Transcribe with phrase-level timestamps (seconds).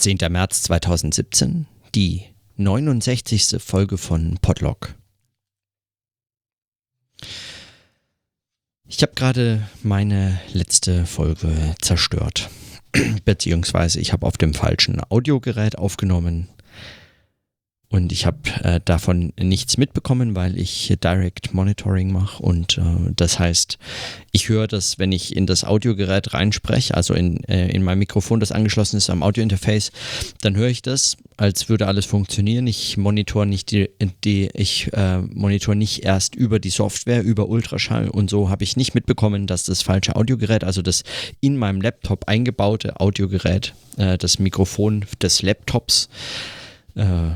[0.00, 0.16] 10.
[0.30, 2.22] März 2017, die
[2.56, 3.62] 69.
[3.62, 4.94] Folge von Podlog.
[8.88, 12.48] Ich habe gerade meine letzte Folge zerstört.
[13.26, 16.48] Beziehungsweise ich habe auf dem falschen Audiogerät aufgenommen.
[17.92, 22.40] Und ich habe äh, davon nichts mitbekommen, weil ich Direct Monitoring mache.
[22.40, 22.82] Und äh,
[23.16, 23.78] das heißt,
[24.30, 28.38] ich höre das, wenn ich in das Audiogerät reinspreche, also in, äh, in mein Mikrofon,
[28.38, 29.90] das angeschlossen ist am Audiointerface,
[30.40, 32.68] dann höre ich das, als würde alles funktionieren.
[32.68, 33.90] Ich monitor nicht die,
[34.22, 38.76] die ich äh, monitor nicht erst über die Software, über Ultraschall und so habe ich
[38.76, 41.02] nicht mitbekommen, dass das falsche Audiogerät, also das
[41.40, 46.08] in meinem Laptop eingebaute Audiogerät, äh, das Mikrofon des Laptops,
[46.94, 47.30] äh,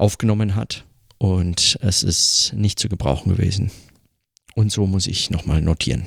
[0.00, 0.84] aufgenommen hat
[1.18, 3.70] und es ist nicht zu gebrauchen gewesen.
[4.54, 6.06] Und so muss ich nochmal notieren.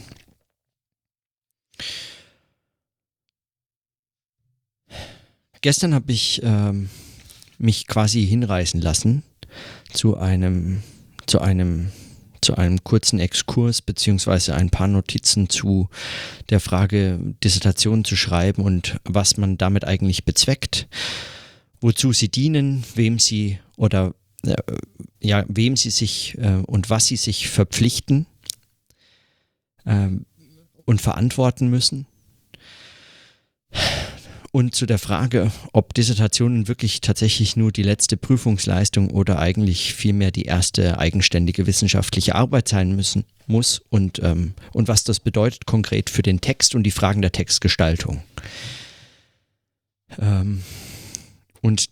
[5.61, 6.89] Gestern habe ich ähm,
[7.57, 9.23] mich quasi hinreißen lassen
[9.93, 10.83] zu einem,
[11.25, 11.91] zu einem,
[12.41, 15.87] zu einem kurzen Exkurs beziehungsweise ein paar Notizen zu
[16.49, 20.87] der Frage, Dissertationen zu schreiben und was man damit eigentlich bezweckt
[21.83, 24.55] wozu sie dienen, wem sie oder äh,
[25.21, 28.25] ja, wem sie sich äh, und was sie sich verpflichten
[29.85, 30.07] äh,
[30.85, 32.07] und verantworten müssen.
[34.51, 40.29] Und zu der Frage, ob Dissertationen wirklich tatsächlich nur die letzte Prüfungsleistung oder eigentlich vielmehr
[40.29, 46.11] die erste eigenständige wissenschaftliche Arbeit sein müssen, muss und, ähm, und was das bedeutet konkret
[46.11, 48.23] für den Text und die Fragen der Textgestaltung.
[50.19, 50.61] Ähm,
[51.63, 51.87] und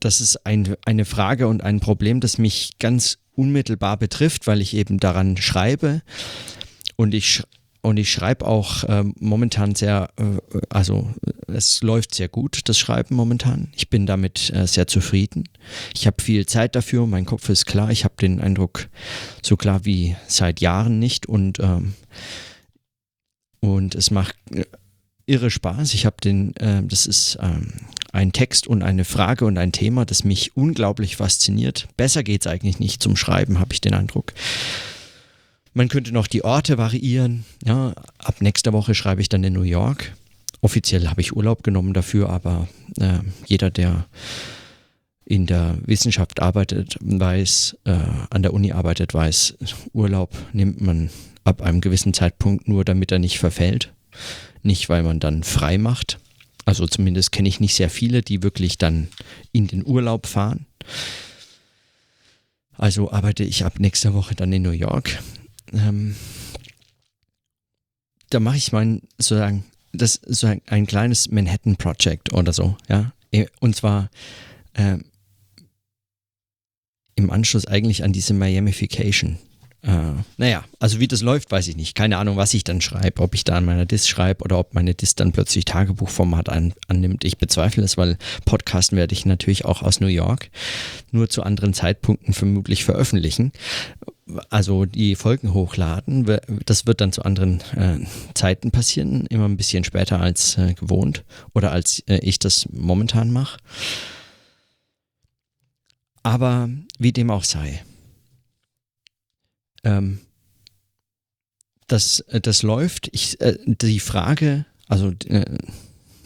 [0.00, 4.74] das ist ein, eine Frage und ein Problem, das mich ganz unmittelbar betrifft, weil ich
[4.74, 6.02] eben daran schreibe.
[6.96, 7.42] Und ich,
[7.82, 11.12] und ich schreibe auch äh, momentan sehr, äh, also
[11.48, 13.72] es läuft sehr gut, das Schreiben momentan.
[13.76, 15.44] Ich bin damit äh, sehr zufrieden.
[15.94, 17.90] Ich habe viel Zeit dafür, mein Kopf ist klar.
[17.90, 18.88] Ich habe den Eindruck,
[19.42, 21.26] so klar wie seit Jahren nicht.
[21.26, 21.94] Und, ähm,
[23.60, 24.64] und es macht äh,
[25.26, 25.94] irre Spaß.
[25.94, 27.72] Ich habe den, äh, das ist ähm,
[28.12, 31.88] ein Text und eine Frage und ein Thema, das mich unglaublich fasziniert.
[31.96, 34.32] Besser geht es eigentlich nicht zum Schreiben, habe ich den Eindruck.
[35.72, 37.44] Man könnte noch die Orte variieren.
[37.64, 40.14] Ja, ab nächster Woche schreibe ich dann in New York.
[40.60, 42.68] Offiziell habe ich Urlaub genommen dafür, aber
[43.00, 44.06] äh, jeder, der
[45.24, 47.98] in der Wissenschaft arbeitet, weiß, äh,
[48.30, 49.56] an der Uni arbeitet, weiß,
[49.92, 51.10] Urlaub nimmt man
[51.44, 53.92] ab einem gewissen Zeitpunkt nur, damit er nicht verfällt.
[54.64, 56.18] Nicht, weil man dann frei macht,
[56.64, 59.08] also zumindest kenne ich nicht sehr viele, die wirklich dann
[59.52, 60.66] in den Urlaub fahren.
[62.76, 65.22] Also arbeite ich ab nächster Woche dann in New York.
[65.72, 66.16] Ähm,
[68.30, 73.12] da mache ich mein sozusagen das so ein, ein, kleines Manhattan Project oder so, ja.
[73.60, 74.10] Und zwar
[74.72, 74.98] äh,
[77.14, 79.38] im Anschluss eigentlich an diese Miamification.
[79.84, 81.94] Äh, naja, also wie das läuft, weiß ich nicht.
[81.94, 83.22] Keine Ahnung, was ich dann schreibe.
[83.22, 86.72] Ob ich da an meiner Disk schreibe oder ob meine Disk dann plötzlich Tagebuchformat an,
[86.88, 87.24] annimmt.
[87.24, 90.48] Ich bezweifle es, weil Podcasten werde ich natürlich auch aus New York
[91.10, 93.52] nur zu anderen Zeitpunkten vermutlich veröffentlichen.
[94.48, 96.24] Also die Folgen hochladen,
[96.64, 97.98] das wird dann zu anderen äh,
[98.32, 103.30] Zeiten passieren, immer ein bisschen später als äh, gewohnt oder als äh, ich das momentan
[103.30, 103.58] mache.
[106.22, 107.82] Aber wie dem auch sei
[109.84, 110.20] ähm,
[111.86, 113.08] das, äh, das läuft.
[113.12, 115.44] Ich, äh, die Frage, also äh,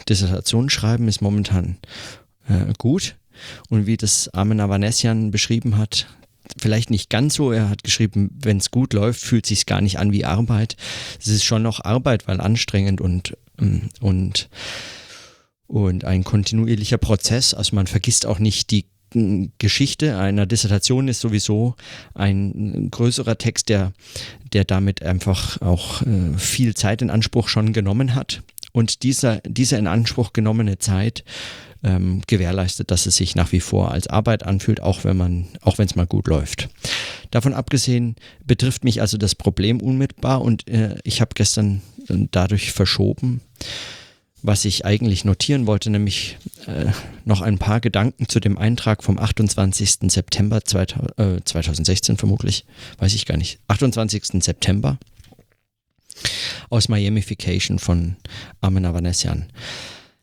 [0.08, 1.78] Dissertation schreiben ist momentan
[2.48, 3.16] äh, gut.
[3.69, 6.06] Und wie das Armin Avanesian beschrieben hat,
[6.56, 7.52] vielleicht nicht ganz so.
[7.52, 10.76] Er hat geschrieben, wenn es gut läuft, fühlt sich gar nicht an wie Arbeit.
[11.20, 14.48] Es ist schon noch Arbeit, weil anstrengend und, ähm, und,
[15.66, 17.54] und ein kontinuierlicher Prozess.
[17.54, 18.86] Also man vergisst auch nicht die
[19.58, 21.74] Geschichte einer Dissertation ist sowieso
[22.14, 23.92] ein größerer Text, der,
[24.52, 28.42] der damit einfach auch äh, viel Zeit in Anspruch schon genommen hat.
[28.72, 31.24] Und dieser, diese in Anspruch genommene Zeit
[31.82, 35.78] ähm, gewährleistet, dass es sich nach wie vor als Arbeit anfühlt, auch wenn man, auch
[35.78, 36.69] wenn es mal gut läuft.
[37.31, 43.40] Davon abgesehen betrifft mich also das Problem unmittelbar und äh, ich habe gestern dadurch verschoben,
[44.43, 46.37] was ich eigentlich notieren wollte, nämlich
[46.67, 46.87] äh,
[47.25, 50.11] noch ein paar Gedanken zu dem Eintrag vom 28.
[50.11, 52.64] September 2000, äh, 2016 vermutlich,
[52.99, 54.43] weiß ich gar nicht, 28.
[54.43, 54.99] September
[56.70, 58.17] aus Miamification von
[58.61, 59.46] Armin Avanesian.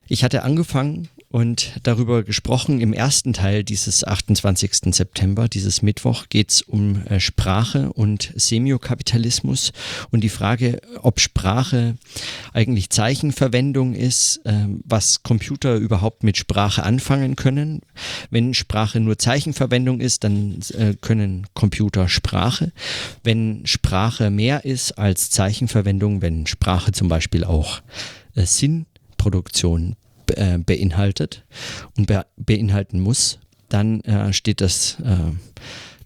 [0.07, 2.81] Ich hatte angefangen und darüber gesprochen.
[2.81, 4.95] Im ersten Teil dieses 28.
[4.95, 9.73] September, dieses Mittwoch, geht es um äh, Sprache und Semiokapitalismus
[10.11, 11.97] und die Frage, ob Sprache
[12.53, 17.81] eigentlich Zeichenverwendung ist, äh, was Computer überhaupt mit Sprache anfangen können.
[18.29, 22.71] Wenn Sprache nur Zeichenverwendung ist, dann äh, können Computer Sprache.
[23.23, 27.81] Wenn Sprache mehr ist als Zeichenverwendung, wenn Sprache zum Beispiel auch
[28.35, 29.95] äh, Sinnproduktion
[30.31, 31.43] äh, beinhaltet
[31.97, 33.39] und be beinhalten muss,
[33.69, 35.31] dann äh, steht das äh,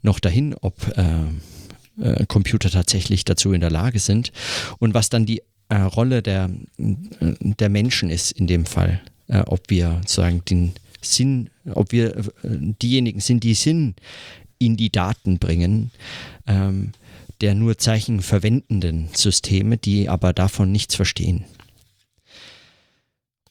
[0.02, 4.32] noch dahin, ob äh, Computer tatsächlich dazu in der Lage sind
[4.78, 6.50] und was dann die Rolle der,
[6.80, 10.72] der Menschen ist in dem Fall, ob wir sozusagen den
[11.02, 13.96] Sinn, ob wir diejenigen sind, die Sinn
[14.60, 15.92] in die Daten bringen,
[16.46, 16.92] ähm,
[17.42, 21.46] der nur Zeichen verwendenden Systeme, die aber davon nichts verstehen.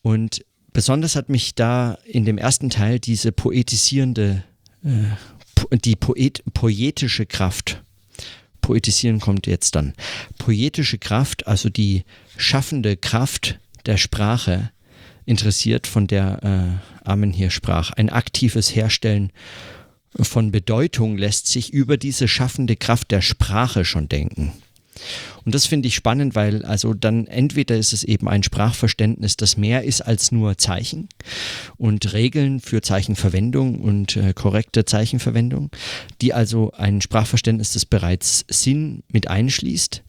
[0.03, 0.45] Und
[0.79, 4.45] besonders hat mich da in dem ersten Teil diese poetisierende,
[4.85, 7.83] äh, die Poet, poetische Kraft,
[8.61, 9.95] poetisieren kommt jetzt dann,
[10.39, 12.05] poetische Kraft, also die
[12.37, 14.71] schaffende Kraft der Sprache
[15.25, 17.91] interessiert, von der äh, Amen hier sprach.
[17.91, 19.33] Ein aktives Herstellen
[20.15, 24.53] von Bedeutung lässt sich über diese schaffende Kraft der Sprache schon denken.
[25.45, 29.57] Und das finde ich spannend, weil also dann entweder ist es eben ein Sprachverständnis, das
[29.57, 31.09] mehr ist als nur Zeichen
[31.77, 35.71] und Regeln für Zeichenverwendung und äh, korrekte Zeichenverwendung,
[36.21, 40.03] die also ein Sprachverständnis, das bereits Sinn mit einschließt.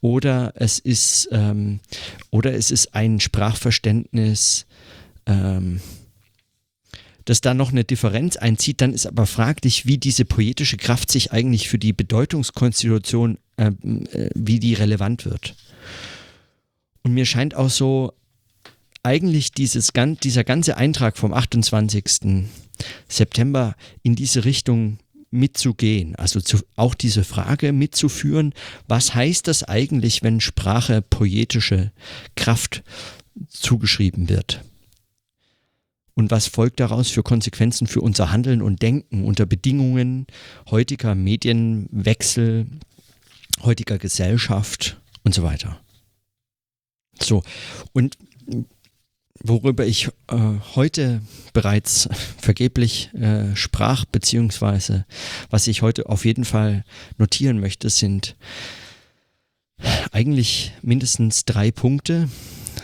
[0.00, 1.80] Oder es ist, ähm,
[2.30, 4.66] oder es ist ein Sprachverständnis,
[5.24, 5.80] ähm,
[7.24, 11.32] dass da noch eine Differenz einzieht, dann ist aber fraglich, wie diese poetische Kraft sich
[11.32, 15.54] eigentlich für die Bedeutungskonstitution, äh, äh, wie die relevant wird.
[17.02, 18.12] Und mir scheint auch so,
[19.02, 19.92] eigentlich dieses,
[20.22, 22.46] dieser ganze Eintrag vom 28.
[23.06, 24.98] September in diese Richtung
[25.30, 28.54] mitzugehen, also zu, auch diese Frage mitzuführen,
[28.88, 31.92] was heißt das eigentlich, wenn Sprache poetische
[32.34, 32.82] Kraft
[33.48, 34.62] zugeschrieben wird?
[36.14, 40.26] und was folgt daraus für Konsequenzen für unser Handeln und Denken unter Bedingungen
[40.70, 42.66] heutiger Medienwechsel,
[43.64, 45.80] heutiger Gesellschaft und so weiter.
[47.20, 47.42] So,
[47.92, 48.16] und
[49.42, 50.36] worüber ich äh,
[50.74, 51.22] heute
[51.52, 52.08] bereits
[52.38, 55.06] vergeblich äh, sprach, beziehungsweise
[55.50, 56.84] was ich heute auf jeden Fall
[57.18, 58.36] notieren möchte, sind
[60.12, 62.28] eigentlich mindestens drei Punkte,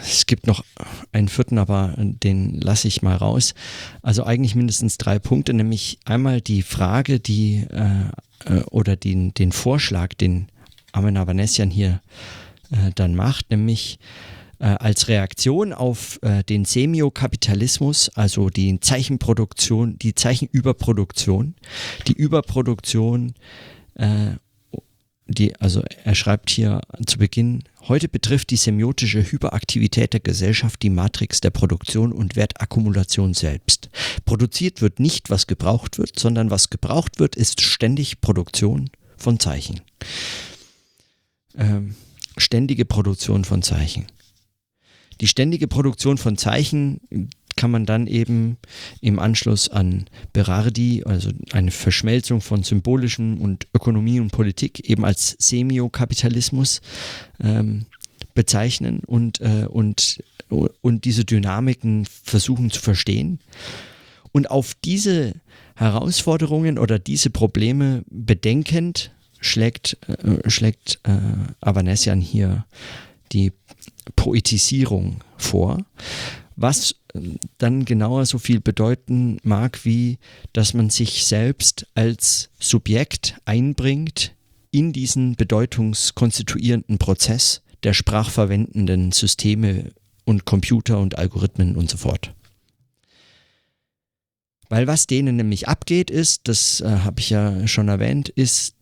[0.02, 0.64] es gibt noch
[1.12, 3.54] einen vierten, aber den lasse ich mal raus.
[4.02, 8.04] Also eigentlich mindestens drei Punkte, nämlich einmal die Frage, die äh,
[8.46, 10.48] äh oder den, den Vorschlag, den
[10.92, 12.00] Amen Avanesian hier
[12.70, 13.98] äh, dann macht, nämlich
[14.58, 21.54] äh, als Reaktion auf äh, den Semiokapitalismus, also die Zeichenproduktion, die Zeichenüberproduktion,
[22.06, 23.34] die Überproduktion
[23.94, 24.36] äh,
[25.32, 30.90] die, also er schreibt hier zu Beginn, heute betrifft die semiotische Hyperaktivität der Gesellschaft die
[30.90, 33.90] Matrix der Produktion und Wertakkumulation selbst.
[34.24, 39.80] Produziert wird nicht, was gebraucht wird, sondern was gebraucht wird, ist ständig Produktion von Zeichen.
[41.56, 41.94] Ähm,
[42.36, 44.06] ständige Produktion von Zeichen.
[45.20, 47.00] Die ständige Produktion von Zeichen
[47.56, 48.56] kann man dann eben
[49.02, 55.36] im Anschluss an Berardi, also eine Verschmelzung von symbolischem und Ökonomie und Politik, eben als
[55.38, 56.80] Semiokapitalismus
[57.38, 57.84] ähm,
[58.34, 63.40] bezeichnen und, äh, und, und diese Dynamiken versuchen zu verstehen.
[64.32, 65.34] Und auf diese
[65.74, 71.18] Herausforderungen oder diese Probleme bedenkend schlägt, äh, schlägt äh,
[71.60, 72.64] Avanesian hier
[73.32, 73.52] die
[74.16, 75.78] Poetisierung vor
[76.60, 80.18] was ähm, dann genauer so viel bedeuten mag, wie
[80.52, 84.34] dass man sich selbst als Subjekt einbringt
[84.70, 89.90] in diesen bedeutungskonstituierenden Prozess der sprachverwendenden Systeme
[90.24, 92.34] und Computer und Algorithmen und so fort.
[94.68, 98.76] Weil was denen nämlich abgeht ist, das äh, habe ich ja schon erwähnt, ist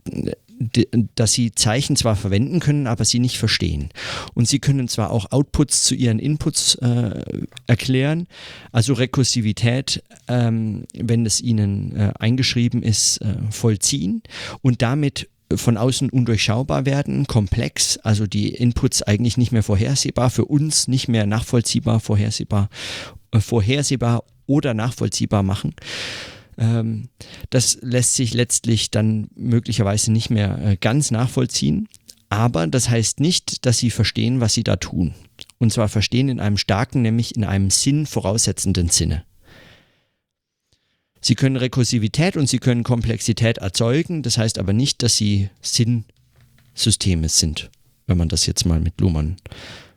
[1.15, 3.91] dass sie Zeichen zwar verwenden können, aber sie nicht verstehen.
[4.35, 7.23] Und sie können zwar auch Outputs zu ihren Inputs äh,
[7.67, 8.27] erklären,
[8.73, 14.23] also Rekursivität, ähm, wenn es ihnen äh, eingeschrieben ist, äh, vollziehen
[14.63, 20.45] und damit von außen undurchschaubar werden, komplex, also die Inputs eigentlich nicht mehr vorhersehbar, für
[20.45, 22.69] uns nicht mehr nachvollziehbar, vorhersehbar,
[23.33, 25.75] äh, vorhersehbar oder nachvollziehbar machen.
[26.59, 27.09] Ähm,
[27.51, 31.89] das lässt sich letztlich dann möglicherweise nicht mehr äh, ganz nachvollziehen.
[32.29, 35.15] Aber das heißt nicht, dass sie verstehen, was sie da tun.
[35.59, 39.25] Und zwar verstehen in einem starken, nämlich in einem Sinn voraussetzenden Sinne.
[41.21, 47.29] Sie können Rekursivität und sie können Komplexität erzeugen, das heißt aber nicht, dass sie Sinnsysteme
[47.29, 47.71] sind,
[48.07, 49.37] wenn man das jetzt mal mit Luhmann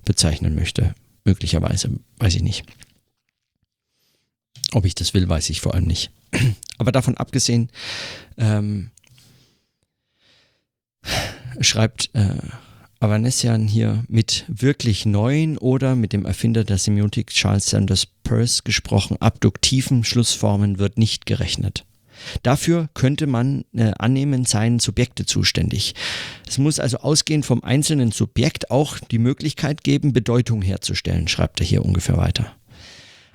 [0.04, 0.96] bezeichnen möchte.
[1.24, 2.64] Möglicherweise, weiß ich nicht.
[4.72, 6.12] Ob ich das will, weiß ich vor allem nicht.
[6.78, 7.70] Aber davon abgesehen,
[8.38, 8.92] ähm,
[11.60, 12.36] schreibt äh,
[13.00, 19.18] Avanesian hier mit wirklich neuen oder mit dem Erfinder der Semiotik Charles Sanders Peirce gesprochen,
[19.20, 21.86] abduktiven Schlussformen wird nicht gerechnet.
[22.44, 25.96] Dafür könnte man äh, annehmen, seien Subjekte zuständig.
[26.48, 31.66] Es muss also ausgehend vom einzelnen Subjekt auch die Möglichkeit geben, Bedeutung herzustellen, schreibt er
[31.66, 32.54] hier ungefähr weiter.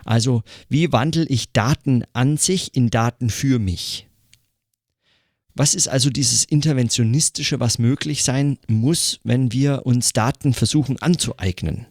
[0.07, 4.07] Also, wie wandle ich Daten an sich in Daten für mich?
[5.55, 11.87] Was ist also dieses Interventionistische, was möglich sein muss, wenn wir uns Daten versuchen anzueignen?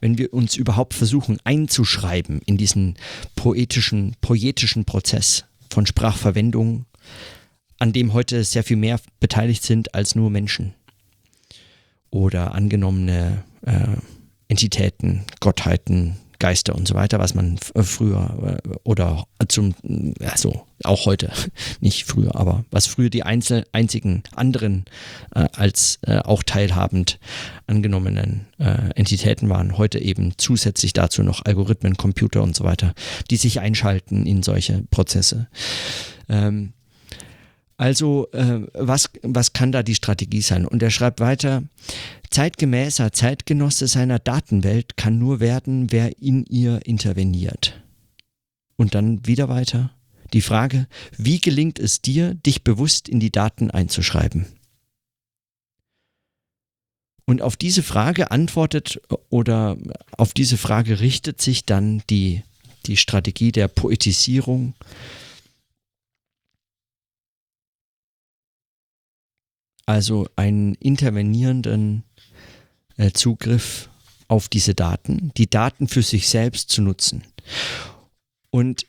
[0.00, 2.94] Wenn wir uns überhaupt versuchen einzuschreiben in diesen
[3.34, 6.84] poetischen, poetischen Prozess von Sprachverwendung,
[7.78, 10.74] an dem heute sehr viel mehr beteiligt sind als nur Menschen
[12.10, 13.96] oder angenommene äh,
[14.48, 19.74] Entitäten, Gottheiten, Geister und so weiter, was man früher äh, oder zum,
[20.20, 21.30] also auch heute,
[21.80, 24.84] nicht früher, aber was früher die einzel, einzigen anderen
[25.34, 27.18] äh, als äh, auch teilhabend
[27.66, 32.94] angenommenen äh, Entitäten waren, heute eben zusätzlich dazu noch Algorithmen, Computer und so weiter,
[33.30, 35.48] die sich einschalten in solche Prozesse.
[36.28, 36.72] Ähm,
[37.76, 40.66] also äh, was, was kann da die Strategie sein?
[40.66, 41.62] Und er schreibt weiter,
[42.30, 47.82] zeitgemäßer Zeitgenosse seiner Datenwelt kann nur werden, wer in ihr interveniert.
[48.76, 49.90] Und dann wieder weiter.
[50.32, 54.46] Die Frage, wie gelingt es dir, dich bewusst in die Daten einzuschreiben?
[57.26, 59.76] Und auf diese Frage antwortet oder
[60.16, 62.42] auf diese Frage richtet sich dann die,
[62.86, 64.74] die Strategie der Poetisierung,
[69.86, 72.02] also einen intervenierenden
[72.96, 73.88] äh, Zugriff
[74.28, 77.22] auf diese Daten, die Daten für sich selbst zu nutzen.
[78.50, 78.86] Und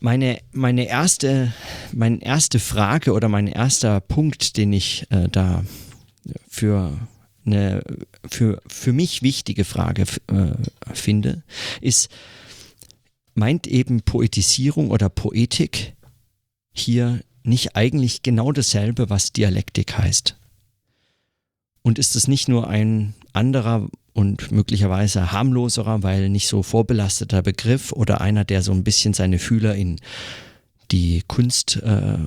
[0.00, 1.52] meine, meine, erste,
[1.92, 5.64] meine erste Frage oder mein erster Punkt, den ich äh, da
[6.48, 6.98] für
[7.46, 7.82] eine
[8.26, 11.42] für, für mich wichtige Frage äh, finde,
[11.80, 12.08] ist,
[13.34, 15.94] meint eben Poetisierung oder Poetik
[16.72, 20.36] hier nicht eigentlich genau dasselbe, was Dialektik heißt?
[21.82, 27.92] Und ist es nicht nur ein anderer und möglicherweise harmloserer, weil nicht so vorbelasteter Begriff
[27.92, 30.00] oder einer, der so ein bisschen seine Fühler in
[30.90, 32.18] die Kunst- äh,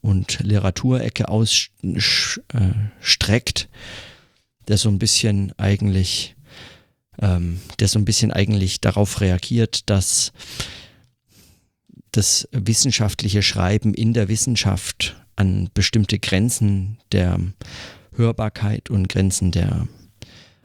[0.00, 2.48] und Literaturecke ausstreckt,
[4.66, 6.34] der so ein bisschen eigentlich,
[7.20, 10.32] ähm, der so ein bisschen eigentlich darauf reagiert, dass
[12.12, 17.38] das wissenschaftliche Schreiben in der Wissenschaft an bestimmte Grenzen der
[18.14, 19.86] Hörbarkeit und Grenzen der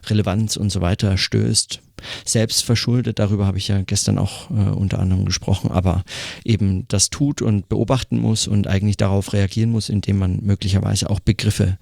[0.05, 1.81] Relevanz und so weiter stößt
[2.25, 6.03] selbst verschuldet, darüber habe ich ja gestern auch äh, unter anderem gesprochen, aber
[6.43, 11.19] eben das tut und beobachten muss und eigentlich darauf reagieren muss, indem man möglicherweise auch
[11.19, 11.77] Begriffe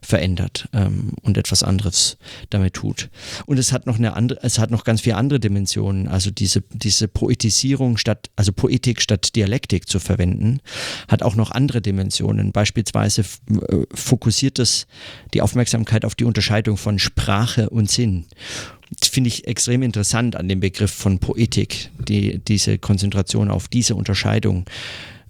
[0.00, 2.18] verändert ähm, und etwas anderes
[2.50, 3.10] damit tut.
[3.46, 6.62] Und es hat noch eine andere, es hat noch ganz viele andere Dimensionen, also diese,
[6.72, 10.60] diese Poetisierung statt, also Poetik statt Dialektik zu verwenden,
[11.08, 12.52] hat auch noch andere Dimensionen.
[12.52, 14.86] Beispielsweise äh, fokussiert es
[15.32, 18.26] die Aufmerksamkeit auf die Unterscheidung von Sprache und Sinn
[19.02, 24.66] finde ich extrem interessant an dem Begriff von Poetik, die, diese Konzentration auf diese Unterscheidung.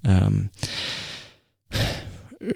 [0.04, 0.50] Ähm,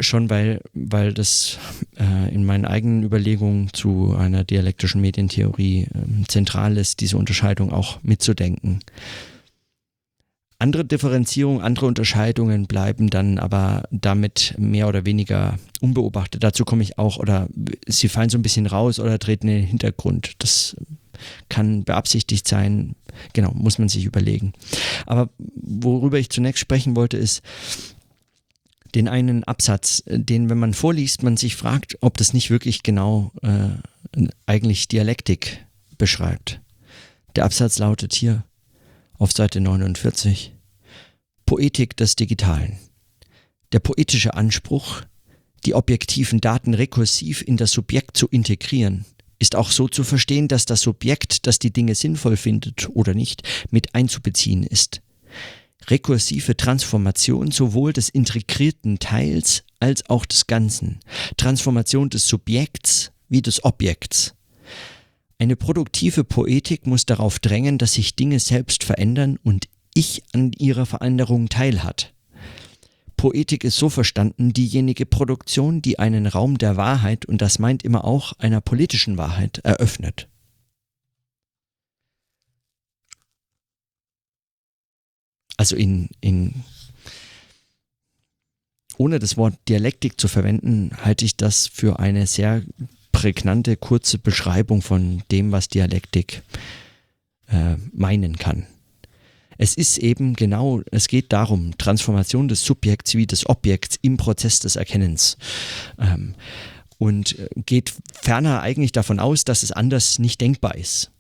[0.00, 1.58] schon weil, weil das
[1.98, 5.88] äh, in meinen eigenen Überlegungen zu einer dialektischen Medientheorie äh,
[6.28, 8.80] zentral ist, diese Unterscheidung auch mitzudenken.
[10.60, 16.42] Andere Differenzierungen, andere Unterscheidungen bleiben dann aber damit mehr oder weniger unbeobachtet.
[16.42, 17.48] Dazu komme ich auch, oder
[17.86, 20.32] sie fallen so ein bisschen raus oder treten in den Hintergrund.
[20.38, 20.76] Das
[21.48, 22.96] kann beabsichtigt sein.
[23.34, 24.52] Genau, muss man sich überlegen.
[25.06, 27.42] Aber worüber ich zunächst sprechen wollte, ist,
[28.94, 33.32] den einen Absatz, den, wenn man vorliest, man sich fragt, ob das nicht wirklich genau
[33.42, 35.64] äh, eigentlich Dialektik
[35.98, 36.60] beschreibt.
[37.36, 38.44] Der Absatz lautet hier,
[39.18, 40.54] auf Seite 49.
[41.44, 42.78] Poetik des Digitalen.
[43.72, 45.02] Der poetische Anspruch,
[45.64, 49.04] die objektiven Daten rekursiv in das Subjekt zu integrieren,
[49.40, 53.42] ist auch so zu verstehen, dass das Subjekt, das die Dinge sinnvoll findet oder nicht,
[53.70, 55.00] mit einzubeziehen ist.
[55.88, 61.00] Rekursive Transformation sowohl des integrierten Teils als auch des Ganzen.
[61.36, 64.34] Transformation des Subjekts wie des Objekts.
[65.40, 70.84] Eine produktive Poetik muss darauf drängen, dass sich Dinge selbst verändern und ich an ihrer
[70.84, 72.12] Veränderung teilhat.
[73.16, 78.04] Poetik ist so verstanden diejenige Produktion, die einen Raum der Wahrheit, und das meint immer
[78.04, 80.28] auch einer politischen Wahrheit, eröffnet.
[85.56, 86.64] Also in, in
[88.96, 92.62] ohne das Wort Dialektik zu verwenden, halte ich das für eine sehr
[93.18, 96.42] prägnante, kurze Beschreibung von dem, was Dialektik
[97.48, 98.68] äh, meinen kann.
[99.56, 104.60] Es ist eben genau, es geht darum, Transformation des Subjekts wie des Objekts im Prozess
[104.60, 105.36] des Erkennens.
[105.98, 106.36] Ähm,
[106.98, 111.10] und äh, geht ferner eigentlich davon aus, dass es anders nicht denkbar ist.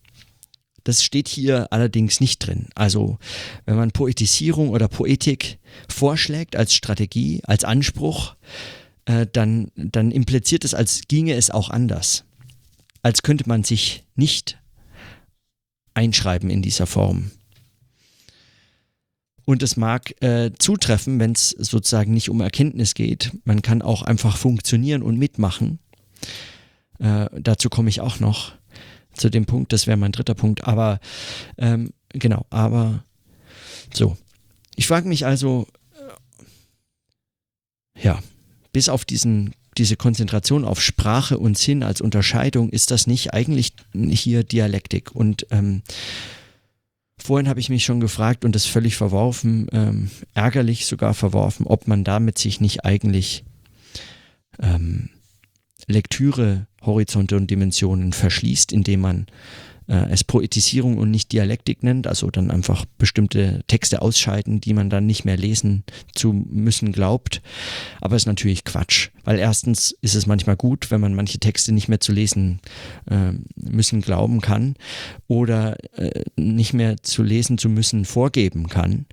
[0.84, 2.68] Das steht hier allerdings nicht drin.
[2.76, 3.18] Also
[3.66, 8.36] wenn man Poetisierung oder Poetik vorschlägt als Strategie, als Anspruch,
[9.08, 12.24] äh, dann, dann impliziert es, als ginge es auch anders.
[13.02, 14.58] Als könnte man sich nicht
[15.94, 17.30] einschreiben in dieser Form.
[19.46, 23.32] Und es mag äh, zutreffen, wenn es sozusagen nicht um Erkenntnis geht.
[23.44, 25.78] Man kann auch einfach funktionieren und mitmachen.
[26.98, 28.52] Äh, dazu komme ich auch noch
[29.14, 30.64] zu dem Punkt, das wäre mein dritter Punkt.
[30.64, 31.00] Aber
[31.56, 33.04] ähm, genau, aber
[33.94, 34.18] so.
[34.76, 35.66] Ich frage mich also,
[37.96, 38.20] äh, ja,
[38.78, 43.72] bis auf diesen, diese Konzentration auf Sprache und Sinn als Unterscheidung, ist das nicht eigentlich
[43.92, 45.10] hier Dialektik?
[45.16, 45.82] Und ähm,
[47.20, 51.88] vorhin habe ich mich schon gefragt und das völlig verworfen, ähm, ärgerlich sogar verworfen, ob
[51.88, 53.42] man damit sich nicht eigentlich
[54.62, 55.10] ähm,
[55.88, 59.26] Lektüre, Horizonte und Dimensionen verschließt, indem man
[59.88, 65.06] es Poetisierung und nicht Dialektik nennt, also dann einfach bestimmte Texte ausscheiden, die man dann
[65.06, 67.40] nicht mehr lesen zu müssen glaubt.
[68.00, 71.72] Aber es ist natürlich Quatsch, weil erstens ist es manchmal gut, wenn man manche Texte
[71.72, 72.60] nicht mehr zu lesen
[73.10, 74.74] äh, müssen glauben kann
[75.26, 79.06] oder äh, nicht mehr zu lesen zu müssen vorgeben kann.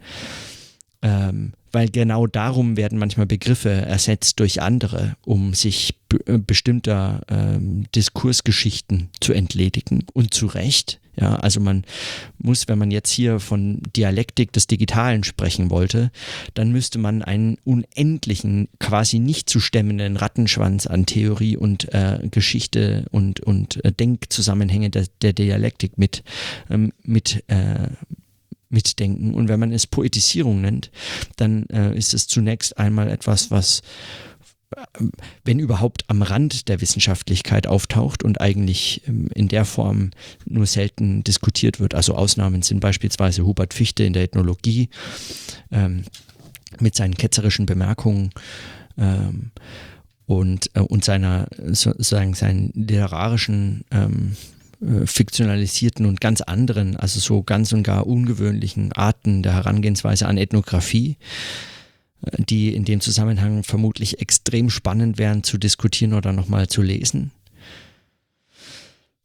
[1.02, 5.94] Ähm, weil genau darum werden manchmal Begriffe ersetzt durch andere, um sich
[6.26, 11.02] äh, bestimmter ähm, Diskursgeschichten zu entledigen und zu Recht.
[11.20, 11.84] Ja, also man
[12.38, 16.12] muss, wenn man jetzt hier von Dialektik des Digitalen sprechen wollte,
[16.54, 23.06] dann müsste man einen unendlichen, quasi nicht zu stemmenden Rattenschwanz an Theorie und äh, Geschichte
[23.12, 26.24] und, und äh, Denkzusammenhänge der, der Dialektik mit,
[26.70, 27.90] ähm, mit äh,
[28.76, 29.34] mitdenken.
[29.34, 30.92] Und wenn man es Poetisierung nennt,
[31.38, 33.82] dann äh, ist es zunächst einmal etwas, was
[34.76, 34.82] äh,
[35.44, 40.12] wenn überhaupt am Rand der Wissenschaftlichkeit auftaucht und eigentlich ähm, in der Form
[40.46, 41.96] nur selten diskutiert wird.
[41.96, 44.90] Also Ausnahmen sind beispielsweise Hubert Fichte in der Ethnologie
[45.72, 46.04] ähm,
[46.80, 48.32] mit seinen ketzerischen Bemerkungen
[48.98, 49.52] ähm,
[50.26, 54.36] und, äh, und seiner sozusagen seinen literarischen ähm,
[54.86, 60.38] äh, fiktionalisierten und ganz anderen, also so ganz und gar ungewöhnlichen Arten der Herangehensweise an
[60.38, 61.18] Ethnographie,
[62.26, 67.32] äh, die in dem Zusammenhang vermutlich extrem spannend wären zu diskutieren oder nochmal zu lesen.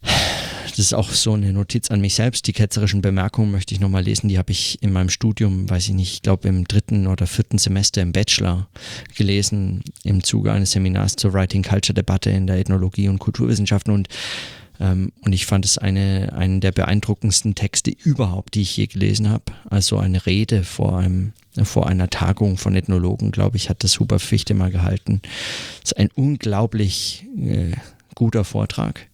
[0.03, 2.47] Das ist auch so eine Notiz an mich selbst.
[2.47, 4.29] Die ketzerischen Bemerkungen möchte ich nochmal lesen.
[4.29, 7.59] Die habe ich in meinem Studium, weiß ich nicht, ich glaube im dritten oder vierten
[7.59, 8.69] Semester im Bachelor
[9.15, 13.93] gelesen, im Zuge eines Seminars zur Writing Culture Debatte in der Ethnologie und Kulturwissenschaften.
[13.93, 14.09] Und
[14.81, 19.29] ähm, und ich fand es eine, einen der beeindruckendsten Texte überhaupt, die ich je gelesen
[19.29, 19.45] habe.
[19.69, 21.33] Also eine Rede vor einem
[21.65, 25.21] vor einer Tagung von Ethnologen, glaube ich, hat das Huber Fichte mal gehalten.
[25.83, 27.73] Das ist ein unglaublich äh,
[28.15, 29.09] guter Vortrag.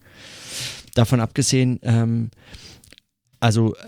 [0.95, 2.31] Davon abgesehen, ähm,
[3.41, 3.79] also äh,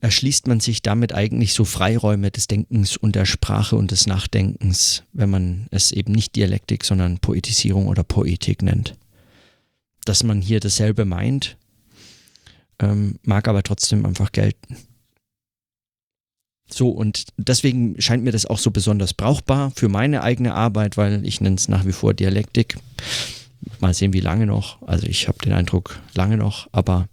[0.00, 5.02] erschließt man sich damit eigentlich so Freiräume des Denkens und der Sprache und des Nachdenkens,
[5.12, 8.94] wenn man es eben nicht Dialektik, sondern Poetisierung oder Poetik nennt
[10.08, 11.56] dass man hier dasselbe meint,
[12.78, 14.76] ähm, mag aber trotzdem einfach gelten.
[16.68, 21.24] So, und deswegen scheint mir das auch so besonders brauchbar für meine eigene Arbeit, weil
[21.24, 22.78] ich nenne es nach wie vor Dialektik.
[23.80, 24.82] Mal sehen, wie lange noch.
[24.82, 27.08] Also ich habe den Eindruck, lange noch, aber,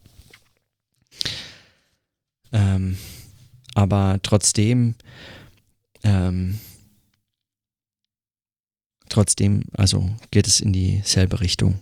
[2.51, 2.97] ähm,
[3.75, 4.95] aber trotzdem,
[6.03, 6.60] ähm,
[9.10, 11.79] trotzdem, also geht es in dieselbe Richtung.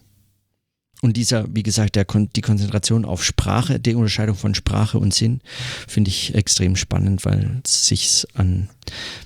[1.02, 5.42] Und dieser, wie gesagt, der, die Konzentration auf Sprache, die Unterscheidung von Sprache und Sinn,
[5.88, 8.70] finde ich extrem spannend, weil es sich an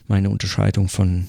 [0.08, 1.28] meine Unterscheidung von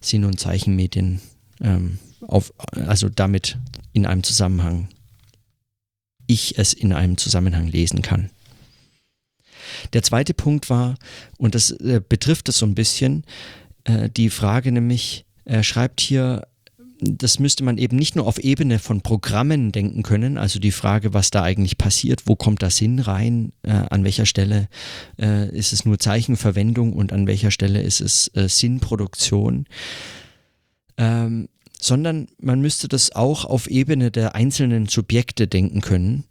[0.00, 1.20] Sinn- und Zeichenmedien
[1.60, 3.58] ähm, auf, also damit
[3.92, 4.88] in einem Zusammenhang,
[6.26, 8.30] ich es in einem Zusammenhang lesen kann.
[9.92, 10.96] Der zweite Punkt war,
[11.36, 13.24] und das äh, betrifft es so ein bisschen,
[13.84, 16.46] äh, die Frage nämlich, er schreibt hier,
[17.02, 21.14] das müsste man eben nicht nur auf Ebene von Programmen denken können, also die Frage,
[21.14, 24.68] was da eigentlich passiert, wo kommt das Sinn rein, äh, an welcher Stelle
[25.18, 29.66] äh, ist es nur Zeichenverwendung und an welcher Stelle ist es äh, Sinnproduktion,
[30.98, 31.48] ähm,
[31.80, 36.24] sondern man müsste das auch auf Ebene der einzelnen Subjekte denken können,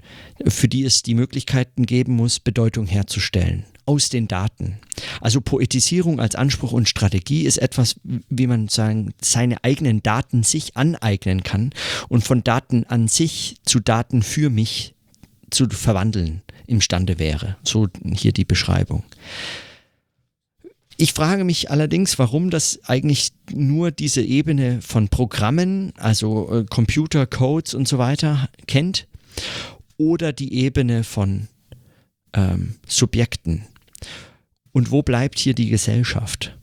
[0.47, 4.77] für die es die Möglichkeiten geben muss, Bedeutung herzustellen aus den Daten.
[5.19, 10.77] Also Poetisierung als Anspruch und Strategie ist etwas, wie man sagen, seine eigenen Daten sich
[10.77, 11.71] aneignen kann
[12.07, 14.93] und von Daten an sich zu Daten für mich
[15.49, 17.57] zu verwandeln imstande wäre.
[17.63, 19.03] So hier die Beschreibung.
[21.01, 27.25] Ich frage mich allerdings, warum das eigentlich nur diese Ebene von Programmen, also äh, Computer,
[27.25, 29.07] Codes und so weiter kennt
[29.95, 31.47] oder die Ebene von
[32.33, 33.63] ähm, Subjekten.
[34.73, 36.57] Und wo bleibt hier die Gesellschaft?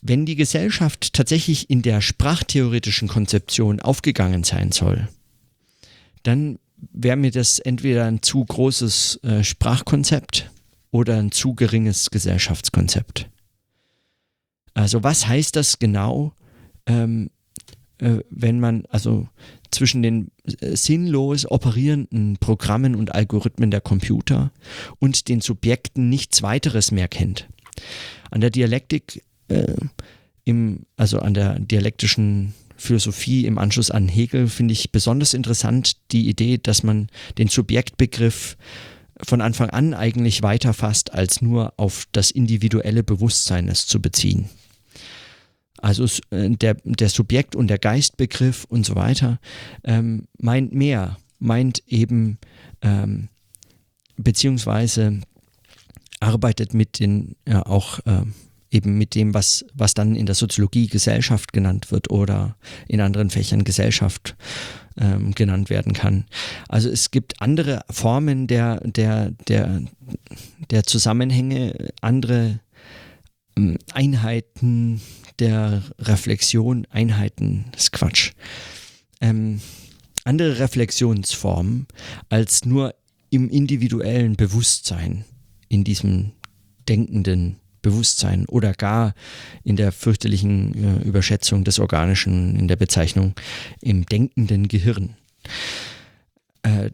[0.00, 5.08] Wenn die Gesellschaft tatsächlich in der sprachtheoretischen Konzeption aufgegangen sein soll,
[6.22, 6.60] dann
[6.92, 10.52] wäre mir das entweder ein zu großes äh, Sprachkonzept
[10.90, 13.28] oder ein zu geringes Gesellschaftskonzept.
[14.74, 16.32] Also was heißt das genau,
[16.86, 17.30] ähm,
[17.98, 19.28] äh, wenn man also
[19.70, 24.52] zwischen den äh, sinnlos operierenden Programmen und Algorithmen der Computer
[24.98, 27.48] und den Subjekten nichts weiteres mehr kennt.
[28.30, 29.74] An der Dialektik, äh,
[30.44, 36.28] im, also an der dialektischen Philosophie im Anschluss an Hegel finde ich besonders interessant die
[36.28, 38.56] Idee, dass man den Subjektbegriff
[39.24, 44.48] von Anfang an eigentlich weiter fasst, als nur auf das individuelle Bewusstsein es zu beziehen.
[45.80, 49.38] Also äh, der, der Subjekt- und der Geistbegriff und so weiter
[49.84, 52.38] ähm, meint mehr, meint eben
[52.82, 53.28] ähm,
[54.16, 55.20] beziehungsweise
[56.20, 58.22] arbeitet mit den ja, auch äh,
[58.70, 63.30] eben mit dem, was, was dann in der Soziologie Gesellschaft genannt wird oder in anderen
[63.30, 64.36] Fächern Gesellschaft
[64.98, 66.24] ähm, genannt werden kann.
[66.68, 69.82] Also es gibt andere Formen der, der, der,
[70.70, 72.60] der Zusammenhänge, andere
[73.56, 75.00] ähm, Einheiten
[75.38, 78.32] der Reflexion, Einheiten, ist Quatsch.
[79.20, 79.60] Ähm,
[80.24, 81.86] andere Reflexionsformen
[82.28, 82.94] als nur
[83.30, 85.24] im individuellen Bewusstsein,
[85.68, 86.32] in diesem
[86.88, 89.14] denkenden Bewusstsein oder gar
[89.64, 93.34] in der fürchterlichen äh, Überschätzung des Organischen, in der Bezeichnung
[93.80, 95.16] im denkenden Gehirn.
[96.62, 96.90] Äh,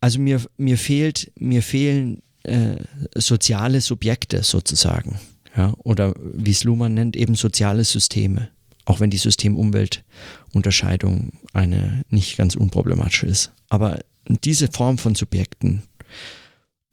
[0.00, 2.76] also mir, mir fehlt, mir fehlen äh,
[3.14, 5.20] soziale Subjekte sozusagen.
[5.56, 8.50] Ja, oder wie es Luhmann nennt, eben soziale Systeme.
[8.84, 13.52] Auch wenn die System-Umwelt-Unterscheidung eine nicht ganz unproblematische ist.
[13.68, 14.00] Aber
[14.44, 15.82] diese Form von Subjekten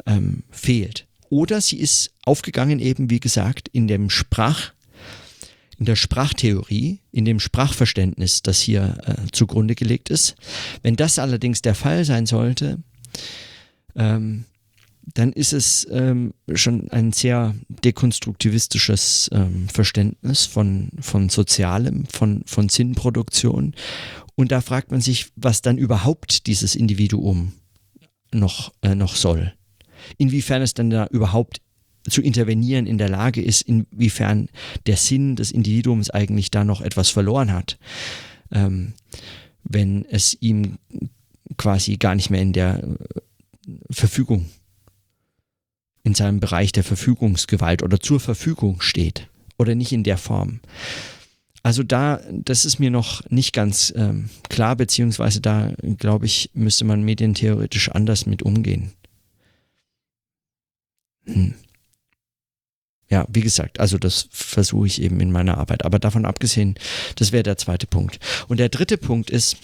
[0.05, 1.07] ähm, fehlt.
[1.33, 4.71] Oder sie ist aufgegangen eben, wie gesagt, in dem Sprach,
[5.79, 10.35] in der Sprachtheorie, in dem Sprachverständnis, das hier äh, zugrunde gelegt ist.
[10.83, 12.83] Wenn das allerdings der Fall sein sollte,
[13.95, 14.45] ähm,
[15.15, 22.69] dann ist es ähm, schon ein sehr dekonstruktivistisches ähm, Verständnis von, von Sozialem, von, von
[22.69, 23.73] Sinnproduktion.
[24.35, 27.53] Und da fragt man sich, was dann überhaupt dieses Individuum
[28.31, 29.55] noch, äh, noch soll
[30.17, 31.61] inwiefern es dann da überhaupt
[32.09, 34.49] zu intervenieren in der Lage ist, inwiefern
[34.85, 37.77] der Sinn des Individuums eigentlich da noch etwas verloren hat,
[38.51, 38.93] ähm,
[39.63, 40.77] wenn es ihm
[41.57, 44.49] quasi gar nicht mehr in der äh, Verfügung,
[46.03, 50.59] in seinem Bereich der Verfügungsgewalt oder zur Verfügung steht oder nicht in der Form.
[51.65, 56.83] Also da, das ist mir noch nicht ganz ähm, klar, beziehungsweise da, glaube ich, müsste
[56.83, 58.91] man medientheoretisch anders mit umgehen.
[61.25, 61.55] Hm.
[63.09, 65.86] Ja, wie gesagt, also das versuche ich eben in meiner Arbeit.
[65.86, 66.75] Aber davon abgesehen,
[67.15, 68.19] das wäre der zweite Punkt.
[68.47, 69.57] Und der dritte Punkt ist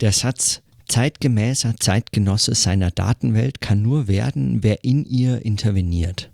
[0.00, 6.30] der Satz, zeitgemäßer Zeitgenosse seiner Datenwelt kann nur werden, wer in ihr interveniert.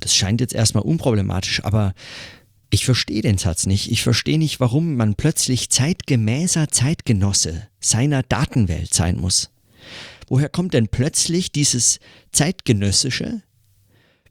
[0.00, 1.94] Das scheint jetzt erstmal unproblematisch, aber
[2.70, 3.90] ich verstehe den Satz nicht.
[3.90, 9.53] Ich verstehe nicht, warum man plötzlich zeitgemäßer Zeitgenosse seiner Datenwelt sein muss.
[10.28, 11.98] Woher kommt denn plötzlich dieses
[12.32, 13.42] zeitgenössische,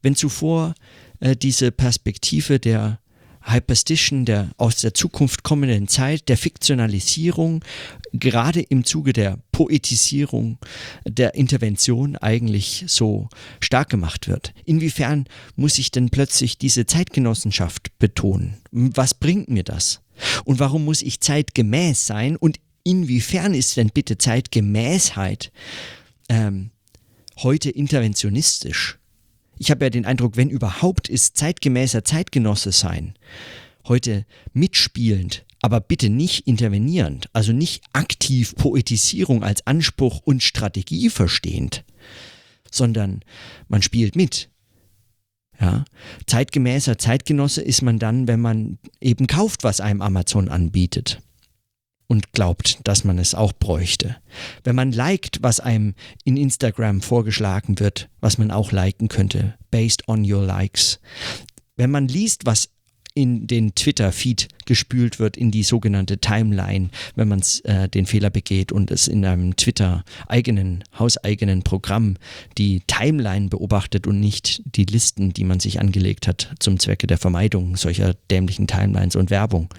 [0.01, 0.75] wenn zuvor
[1.19, 2.99] äh, diese Perspektive der
[3.45, 7.63] Hyperstition, der aus der Zukunft kommenden Zeit, der Fiktionalisierung,
[8.13, 10.58] gerade im Zuge der Poetisierung,
[11.06, 13.27] der Intervention eigentlich so
[13.60, 14.53] stark gemacht wird.
[14.65, 15.25] Inwiefern
[15.56, 18.58] muss ich denn plötzlich diese Zeitgenossenschaft betonen?
[18.71, 20.01] Was bringt mir das?
[20.45, 25.51] Und warum muss ich zeitgemäß sein und inwiefern ist denn bitte Zeitgemäßheit
[26.29, 26.71] ähm,
[27.37, 28.99] heute interventionistisch?
[29.57, 33.13] Ich habe ja den Eindruck, wenn überhaupt ist zeitgemäßer Zeitgenosse sein
[33.87, 41.83] heute mitspielend, aber bitte nicht intervenierend, also nicht aktiv Poetisierung als Anspruch und Strategie verstehend,
[42.71, 43.21] sondern
[43.67, 44.49] man spielt mit.
[45.59, 45.85] Ja,
[46.25, 51.21] zeitgemäßer Zeitgenosse ist man dann, wenn man eben kauft, was einem Amazon anbietet
[52.07, 54.17] und glaubt, dass man es auch bräuchte.
[54.63, 60.07] Wenn man liked, was einem in Instagram vorgeschlagen wird, was man auch liken könnte, based
[60.07, 60.99] on your likes.
[61.75, 62.69] Wenn man liest, was
[63.15, 68.71] in den Twitter-Feed gespült wird, in die sogenannte Timeline, wenn man äh, den Fehler begeht
[68.71, 72.15] und es in einem Twitter-eigenen, hauseigenen Programm
[72.57, 77.17] die Timeline beobachtet und nicht die Listen, die man sich angelegt hat zum Zwecke der
[77.17, 79.69] Vermeidung solcher dämlichen Timelines und Werbung.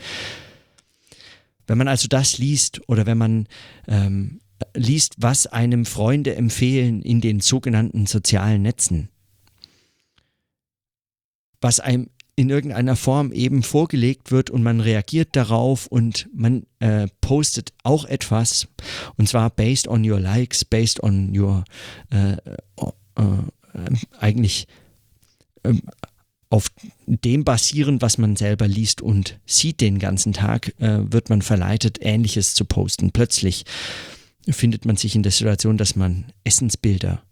[1.67, 3.49] Wenn man also das liest oder wenn man
[3.89, 4.41] ähm,
[4.75, 9.09] liest, was einem Freunde empfehlen in den sogenannten sozialen Netzen,
[11.61, 17.07] was einem in irgendeiner Form eben vorgelegt wird und man reagiert darauf und man äh,
[17.21, 18.67] postet auch etwas.
[19.17, 21.65] Und zwar based on your likes, based on your
[22.11, 22.39] äh, äh,
[23.17, 24.67] äh eigentlich
[25.63, 25.83] ähm,
[26.51, 26.71] auf
[27.07, 31.99] dem basierend, was man selber liest und sieht den ganzen Tag, äh, wird man verleitet,
[32.01, 33.11] Ähnliches zu posten.
[33.11, 33.65] Plötzlich
[34.49, 37.23] findet man sich in der Situation, dass man Essensbilder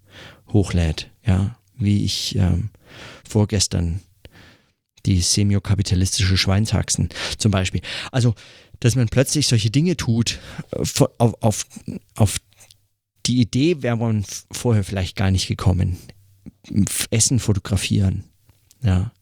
[0.48, 2.70] hochlädt, ja, wie ich ähm,
[3.28, 4.00] vorgestern
[5.06, 7.80] die semiokapitalistische Schweinshaxen zum Beispiel.
[8.12, 8.34] Also,
[8.80, 10.38] dass man plötzlich solche Dinge tut,
[10.72, 10.78] äh,
[11.18, 11.66] auf, auf,
[12.16, 12.38] auf
[13.26, 15.96] die Idee wäre man vorher vielleicht gar nicht gekommen.
[17.10, 18.24] Essen fotografieren.
[18.82, 19.12] Ja.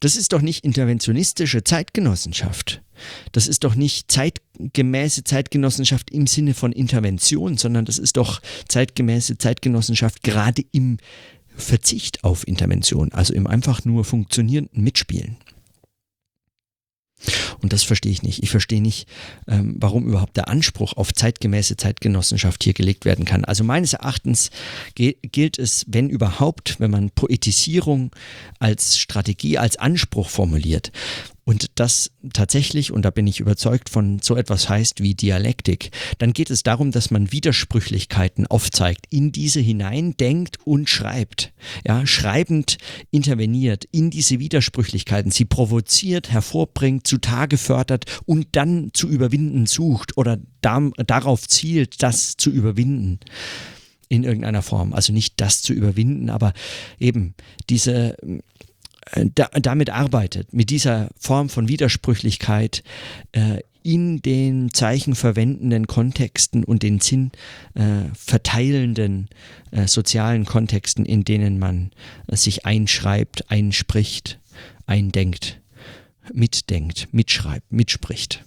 [0.00, 2.82] Das ist doch nicht interventionistische Zeitgenossenschaft.
[3.32, 9.36] Das ist doch nicht zeitgemäße Zeitgenossenschaft im Sinne von Intervention, sondern das ist doch zeitgemäße
[9.38, 10.98] Zeitgenossenschaft gerade im
[11.54, 15.36] Verzicht auf Intervention, also im einfach nur funktionierenden Mitspielen.
[17.60, 18.42] Und das verstehe ich nicht.
[18.42, 19.08] Ich verstehe nicht,
[19.46, 23.44] ähm, warum überhaupt der Anspruch auf zeitgemäße Zeitgenossenschaft hier gelegt werden kann.
[23.44, 24.50] Also meines Erachtens
[24.94, 28.10] gilt es, wenn überhaupt, wenn man Poetisierung
[28.58, 30.92] als Strategie, als Anspruch formuliert,
[31.50, 36.32] und das tatsächlich, und da bin ich überzeugt von so etwas heißt wie Dialektik, dann
[36.32, 41.52] geht es darum, dass man Widersprüchlichkeiten aufzeigt, in diese hinein denkt und schreibt.
[41.84, 42.78] Ja, schreibend
[43.10, 50.38] interveniert in diese Widersprüchlichkeiten, sie provoziert, hervorbringt, zutage fördert und dann zu überwinden sucht oder
[50.60, 53.18] da, darauf zielt, das zu überwinden
[54.08, 54.92] in irgendeiner Form.
[54.92, 56.52] Also nicht das zu überwinden, aber
[57.00, 57.34] eben
[57.68, 58.16] diese
[59.34, 62.82] da, damit arbeitet, mit dieser Form von Widersprüchlichkeit
[63.32, 67.30] äh, in den zeichenverwendenden Kontexten und den Sinn
[67.74, 69.28] äh, verteilenden
[69.70, 71.90] äh, sozialen Kontexten, in denen man
[72.26, 74.38] äh, sich einschreibt, einspricht,
[74.86, 75.60] eindenkt,
[76.32, 78.44] mitdenkt, mitschreibt, mitspricht.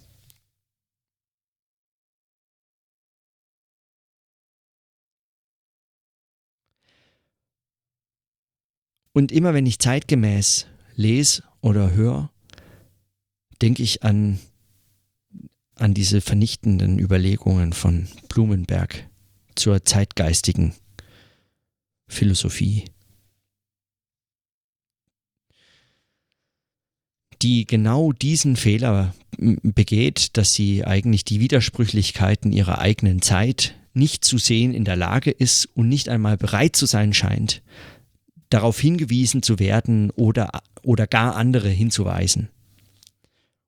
[9.14, 12.30] Und immer wenn ich zeitgemäß lese oder höre,
[13.62, 14.40] denke ich an,
[15.76, 19.08] an diese vernichtenden Überlegungen von Blumenberg
[19.54, 20.74] zur zeitgeistigen
[22.08, 22.86] Philosophie,
[27.40, 34.38] die genau diesen Fehler begeht, dass sie eigentlich die Widersprüchlichkeiten ihrer eigenen Zeit nicht zu
[34.38, 37.62] sehen in der Lage ist und nicht einmal bereit zu sein scheint,
[38.54, 42.50] darauf hingewiesen zu werden oder, oder gar andere hinzuweisen.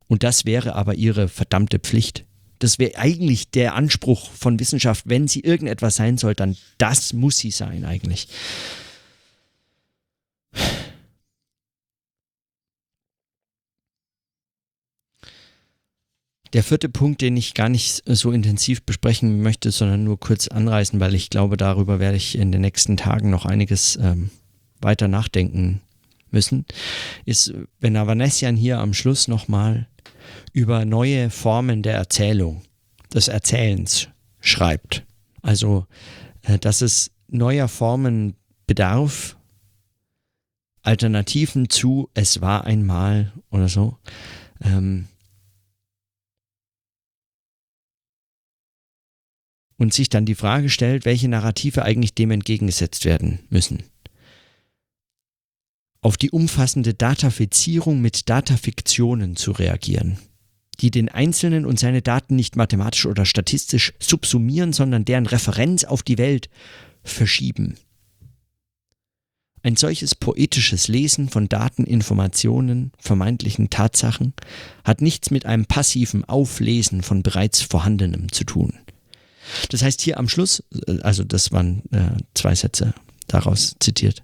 [0.06, 2.24] Und das wäre aber ihre verdammte Pflicht.
[2.60, 7.36] Das wäre eigentlich der Anspruch von Wissenschaft, wenn sie irgendetwas sein soll, dann das muss
[7.38, 8.28] sie sein eigentlich.
[16.52, 21.00] Der vierte Punkt, den ich gar nicht so intensiv besprechen möchte, sondern nur kurz anreißen,
[21.00, 24.30] weil ich glaube, darüber werde ich in den nächsten Tagen noch einiges ähm,
[24.80, 25.80] weiter nachdenken
[26.30, 26.66] müssen,
[27.24, 29.88] ist, wenn Avanessian hier am Schluss nochmal
[30.52, 32.62] über neue Formen der Erzählung,
[33.14, 34.08] des Erzählens
[34.40, 35.04] schreibt.
[35.42, 35.86] Also,
[36.42, 38.34] äh, dass es neuer Formen
[38.66, 39.36] bedarf,
[40.82, 43.96] Alternativen zu Es war einmal oder so.
[44.62, 45.08] Ähm,
[49.78, 53.82] und sich dann die Frage stellt, welche Narrative eigentlich dem entgegengesetzt werden müssen
[56.06, 60.18] auf die umfassende Datafizierung mit Datafiktionen zu reagieren,
[60.78, 66.04] die den Einzelnen und seine Daten nicht mathematisch oder statistisch subsumieren, sondern deren Referenz auf
[66.04, 66.48] die Welt
[67.02, 67.74] verschieben.
[69.64, 74.32] ein solches poetisches Lesen von Daten, Informationen, vermeintlichen Tatsachen
[74.84, 78.74] hat nichts mit einem passiven Auflesen von bereits Vorhandenem zu tun.
[79.70, 82.94] Das heißt hier am Schluss, äh, also das waren äh, zwei Sätze
[83.26, 84.22] daraus zitiert.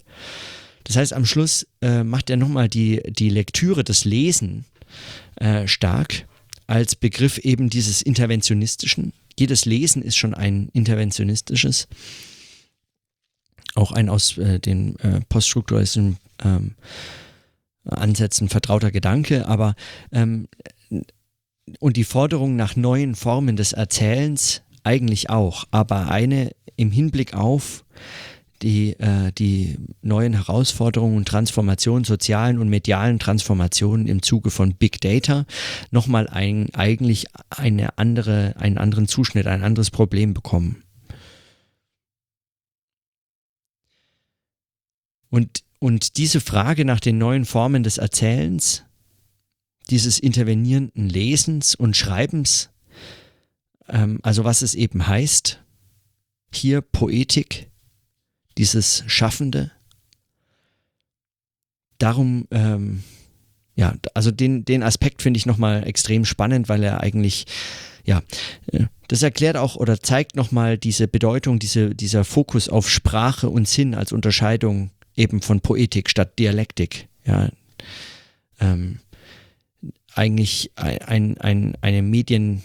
[0.85, 4.65] Das heißt am Schluss äh, macht er nochmal die, die Lektüre, das Lesen
[5.37, 6.27] äh, stark
[6.67, 9.13] als Begriff eben dieses interventionistischen.
[9.39, 11.89] Jedes Lesen ist schon ein interventionistisches,
[13.75, 16.75] auch ein aus äh, den äh, poststrukturalistischen ähm,
[17.85, 19.75] Ansätzen vertrauter Gedanke, aber
[20.13, 20.49] ähm,
[21.79, 27.85] und die Forderung nach neuen Formen des Erzählens eigentlich auch, aber eine im Hinblick auf
[28.63, 35.01] die, äh, die neuen Herausforderungen und Transformationen, sozialen und medialen Transformationen im Zuge von Big
[35.01, 35.47] Data
[35.91, 40.85] nochmal ein, eigentlich eine andere, einen anderen Zuschnitt, ein anderes Problem bekommen.
[45.29, 48.85] Und, und diese Frage nach den neuen Formen des Erzählens,
[49.91, 52.71] dieses intervenierenden Lesens und Schreibens,
[53.89, 55.65] ähm, also was es eben heißt,
[56.53, 57.72] hier Poetik,
[58.59, 59.71] dieses Schaffende.
[61.99, 63.03] Darum, ähm,
[63.75, 67.47] ja, also den, den Aspekt finde ich nochmal extrem spannend, weil er eigentlich,
[68.05, 68.23] ja,
[68.73, 73.69] äh, das erklärt auch oder zeigt nochmal diese Bedeutung, diese, dieser Fokus auf Sprache und
[73.69, 77.09] Sinn als Unterscheidung eben von Poetik statt Dialektik.
[77.25, 77.51] Ja,
[78.61, 78.99] ähm,
[80.15, 82.63] eigentlich ein, ein, eine Medien,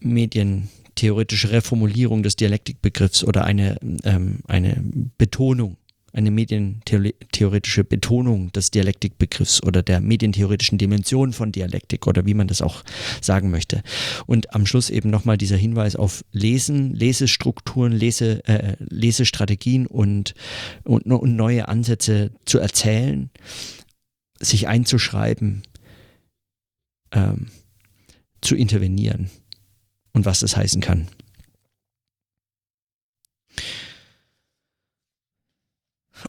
[0.00, 4.82] Medien, theoretische Reformulierung des Dialektikbegriffs oder eine, ähm, eine
[5.18, 5.76] Betonung,
[6.12, 12.62] eine medientheoretische Betonung des Dialektikbegriffs oder der medientheoretischen Dimension von Dialektik oder wie man das
[12.62, 12.84] auch
[13.20, 13.82] sagen möchte.
[14.26, 20.34] Und am Schluss eben nochmal dieser Hinweis auf Lesen, Lesestrukturen, Lese, äh, Lesestrategien und,
[20.84, 23.30] und, und neue Ansätze zu erzählen,
[24.38, 25.62] sich einzuschreiben,
[27.12, 27.48] ähm,
[28.40, 29.30] zu intervenieren
[30.14, 31.08] und was das heißen kann.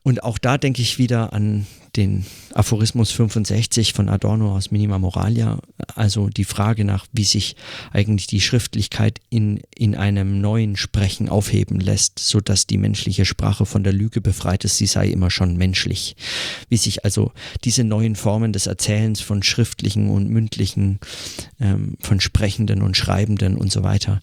[0.03, 1.65] Und auch da denke ich wieder an
[1.95, 5.59] den Aphorismus 65 von Adorno aus Minima Moralia,
[5.95, 7.55] also die Frage nach, wie sich
[7.91, 13.65] eigentlich die Schriftlichkeit in, in einem neuen Sprechen aufheben lässt, so dass die menschliche Sprache
[13.65, 16.15] von der Lüge befreit ist, sie sei immer schon menschlich.
[16.69, 17.31] Wie sich also
[17.63, 20.99] diese neuen Formen des Erzählens von schriftlichen und mündlichen,
[21.59, 24.21] ähm, von Sprechenden und Schreibenden und so weiter,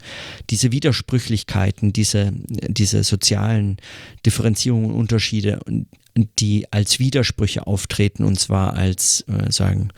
[0.51, 2.33] diese Widersprüchlichkeiten, diese,
[2.69, 3.77] diese sozialen
[4.25, 5.61] Differenzierungen und Unterschiede
[6.15, 9.91] die als Widersprüche auftreten und zwar als äh, sagen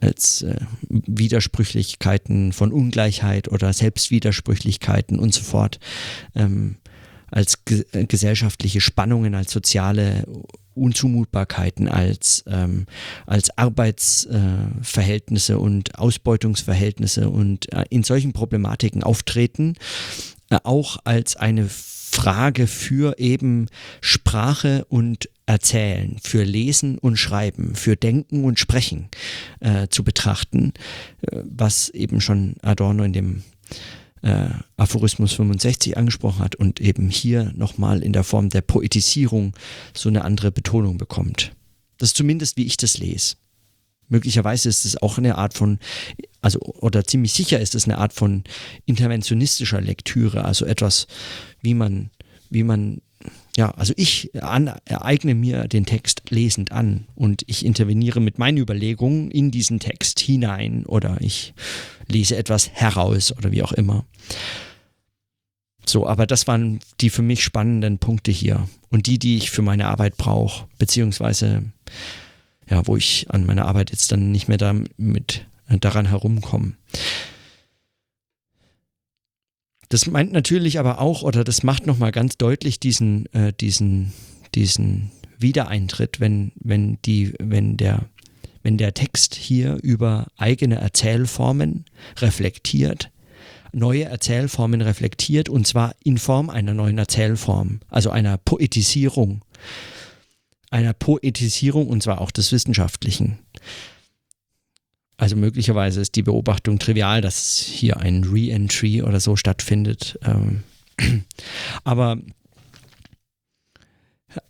[0.00, 0.56] als äh,
[0.88, 5.80] Widersprüchlichkeiten von Ungleichheit oder Selbstwidersprüchlichkeiten und so fort,
[6.34, 6.76] ähm,
[7.30, 10.26] als ge äh, gesellschaftliche Spannungen, als soziale
[10.74, 12.86] Unzumutbarkeiten, als, ähm,
[13.26, 19.74] als Arbeitsverhältnisse äh, und Ausbeutungsverhältnisse und äh, in solchen Problematiken auftreten,
[20.48, 23.66] äh, auch als eine Frage für eben
[24.00, 29.08] Sprache und Erzählen, für Lesen und Schreiben, für Denken und Sprechen
[29.58, 30.72] äh, zu betrachten,
[31.22, 33.42] äh, was eben schon Adorno in dem
[34.22, 39.54] äh, Aphorismus 65 angesprochen hat und eben hier nochmal in der Form der Poetisierung
[39.92, 41.50] so eine andere Betonung bekommt.
[41.98, 43.34] Das ist zumindest, wie ich das lese.
[44.08, 45.80] Möglicherweise ist es auch eine Art von,
[46.42, 48.44] also oder ziemlich sicher ist es eine Art von
[48.86, 51.08] interventionistischer Lektüre, also etwas,
[51.60, 52.10] wie man,
[52.50, 53.02] wie man,
[53.56, 58.58] ja, also ich an, ereigne mir den Text lesend an und ich interveniere mit meinen
[58.58, 61.52] Überlegungen in diesen Text hinein oder ich
[62.06, 64.04] lese etwas heraus oder wie auch immer.
[65.84, 69.62] So, aber das waren die für mich spannenden Punkte hier und die, die ich für
[69.62, 71.64] meine Arbeit brauche, beziehungsweise
[72.68, 76.74] ja, wo ich an meiner Arbeit jetzt dann nicht mehr damit daran herumkomme.
[79.90, 84.12] Das meint natürlich aber auch, oder das macht nochmal ganz deutlich diesen, äh, diesen,
[84.54, 88.06] diesen Wiedereintritt, wenn, wenn die, wenn der,
[88.62, 91.84] wenn der Text hier über eigene Erzählformen
[92.16, 93.10] reflektiert,
[93.72, 99.42] neue Erzählformen reflektiert und zwar in Form einer neuen Erzählform, also einer Poetisierung
[100.70, 103.38] einer Poetisierung und zwar auch des Wissenschaftlichen.
[105.20, 110.18] Also möglicherweise ist die Beobachtung trivial, dass hier ein Re-Entry oder so stattfindet.
[110.24, 110.62] Ähm,
[111.84, 112.16] aber,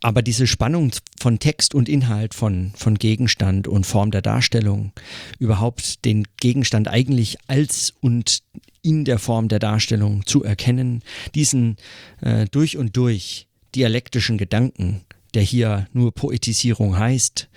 [0.00, 4.92] aber diese Spannung von Text und Inhalt, von, von Gegenstand und Form der Darstellung,
[5.40, 8.44] überhaupt den Gegenstand eigentlich als und
[8.80, 11.02] in der Form der Darstellung zu erkennen,
[11.34, 11.78] diesen
[12.20, 15.00] äh, durch und durch dialektischen Gedanken,
[15.34, 17.48] der hier nur Poetisierung heißt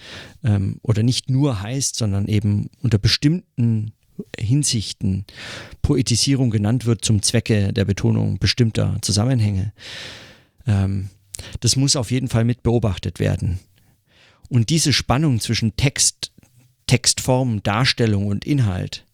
[0.43, 3.93] ähm, oder nicht nur heißt, sondern eben unter bestimmten
[4.39, 5.26] Hinsichten
[5.82, 9.74] Poetisierung genannt wird zum Zwecke der Betonung bestimmter Zusammenhänge.
[10.67, 11.09] Ähm,
[11.59, 13.59] das muss auf jeden Fall mit beobachtet werden.
[14.49, 16.32] Und diese Spannung zwischen Text,
[16.88, 19.05] Textform, Darstellung und Inhalt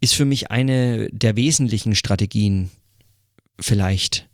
[0.00, 2.70] ist für mich eine der wesentlichen Strategien
[3.58, 4.28] vielleicht,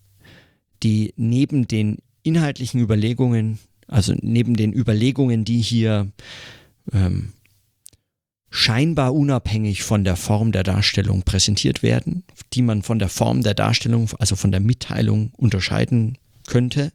[0.83, 6.11] die neben den inhaltlichen Überlegungen, also neben den Überlegungen, die hier
[6.93, 7.33] ähm,
[8.51, 13.55] scheinbar unabhängig von der Form der Darstellung präsentiert werden, die man von der Form der
[13.55, 16.93] Darstellung, also von der Mitteilung unterscheiden könnte.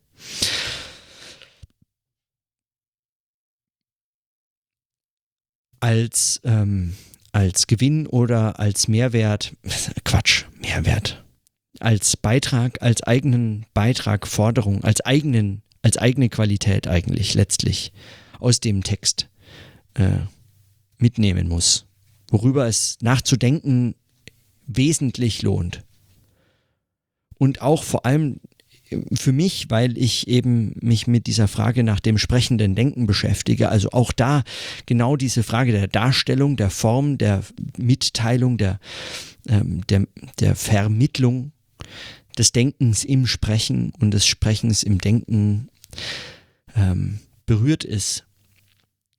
[5.79, 6.95] Als, ähm,
[7.33, 9.55] als Gewinn oder als Mehrwert,
[10.05, 11.23] Quatsch, Mehrwert,
[11.79, 17.91] als Beitrag, als eigenen Beitrag, Forderung, als eigenen, als eigene Qualität eigentlich letztlich
[18.39, 19.29] aus dem Text
[19.95, 20.19] äh,
[20.97, 21.85] mitnehmen muss,
[22.29, 23.95] worüber es nachzudenken
[24.65, 25.83] wesentlich lohnt.
[27.37, 28.39] Und auch vor allem
[29.13, 33.69] für mich, weil ich eben mich mit dieser Frage nach dem sprechenden Denken beschäftige.
[33.69, 34.43] Also auch da
[34.85, 37.43] genau diese Frage der Darstellung, der Form, der
[37.77, 38.79] Mitteilung, der,
[39.47, 40.07] ähm, der,
[40.39, 41.51] der Vermittlung
[42.37, 45.69] des Denkens im Sprechen und des Sprechens im Denken
[46.75, 48.25] ähm, berührt ist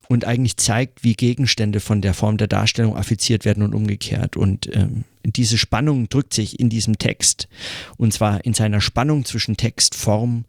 [0.08, 4.36] und eigentlich zeigt, wie Gegenstände von der Form der Darstellung affiziert werden und umgekehrt.
[4.36, 7.48] Und ähm, diese Spannung drückt sich in diesem Text
[7.96, 10.44] und zwar in seiner Spannung zwischen Text, Form,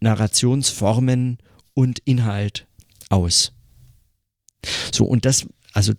[0.00, 1.38] Narrationsformen
[1.74, 2.66] und Inhalt
[3.08, 3.52] aus.
[4.92, 5.92] So, und das, also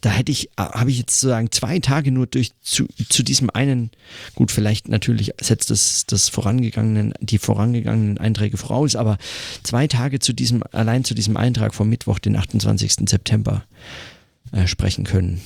[0.00, 3.50] da hätte ich, äh, habe ich jetzt sozusagen zwei Tage nur durch zu, zu diesem
[3.50, 3.90] einen,
[4.34, 9.18] gut, vielleicht natürlich setzt das, das vorangegangenen, die vorangegangenen Einträge voraus, aber
[9.62, 13.08] zwei Tage zu diesem, allein zu diesem Eintrag vom Mittwoch, den 28.
[13.08, 13.64] September,
[14.52, 15.40] äh, sprechen können.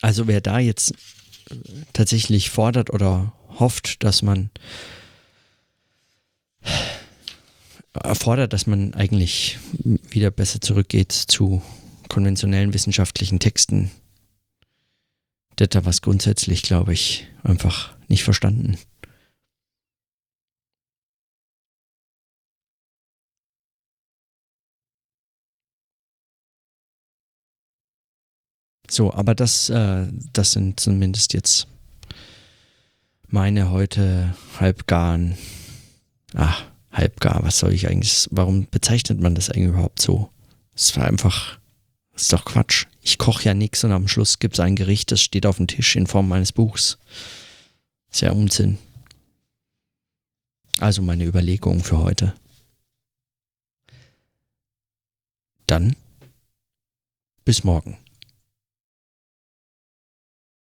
[0.00, 0.92] Also wer da jetzt
[1.50, 1.54] äh,
[1.92, 4.50] tatsächlich fordert oder hofft, dass man
[7.92, 11.62] erfordert, dass man eigentlich wieder besser zurückgeht zu
[12.08, 13.90] konventionellen wissenschaftlichen Texten.
[15.56, 18.78] Das hat was grundsätzlich, glaube ich, einfach nicht verstanden.
[28.90, 31.66] So, aber das, äh, das sind zumindest jetzt
[33.26, 35.36] meine heute halbgaren,
[36.34, 37.42] ach, halbgar.
[37.42, 40.30] Was soll ich eigentlich, warum bezeichnet man das eigentlich überhaupt so?
[40.74, 41.58] Es war einfach,
[42.12, 42.86] das ist doch Quatsch.
[43.00, 45.66] Ich koche ja nichts und am Schluss gibt es ein Gericht, das steht auf dem
[45.66, 46.98] Tisch in Form meines Buchs.
[48.10, 48.78] Sehr Unsinn.
[50.78, 52.34] Also meine Überlegungen für heute.
[55.66, 55.96] Dann
[57.44, 57.98] bis morgen.